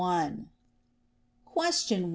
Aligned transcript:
Question 1.45 2.01
1. 2.01 2.09